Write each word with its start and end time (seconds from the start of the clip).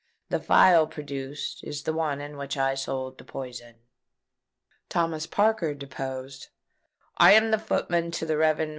The 0.29 0.39
phial 0.39 0.87
produced 0.87 1.63
is 1.63 1.83
the 1.83 1.93
one 1.93 2.19
in 2.21 2.35
which 2.35 2.57
I 2.57 2.73
sold 2.73 3.19
the 3.19 3.23
poison." 3.23 3.75
Thomas 4.89 5.27
Parker 5.27 5.75
deposed: 5.75 6.47
"I 7.19 7.33
am 7.33 7.53
footman 7.59 8.09
to 8.09 8.25
the 8.25 8.35
Rev. 8.35 8.57
Mr. 8.57 8.69